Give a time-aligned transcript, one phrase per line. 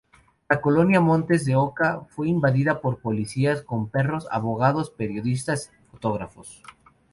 [0.49, 6.63] La colonia Montes de Oca fue invadida por policías con perros, abogados, periodistas, fotógrafos.